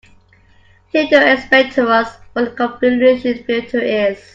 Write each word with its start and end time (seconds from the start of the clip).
Theodore 0.91 1.27
explained 1.27 1.73
to 1.73 1.87
us 1.89 2.15
what 2.33 2.47
a 2.47 2.51
convolution 2.55 3.43
filter 3.43 3.79
is. 3.81 4.19